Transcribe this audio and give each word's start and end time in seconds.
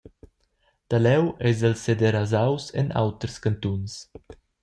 Da 0.89 0.97
leu 1.05 1.25
eis 1.47 1.59
el 1.69 1.75
sederasaus 1.85 2.65
en 2.81 2.87
auters 3.01 3.35
cantuns. 3.43 3.93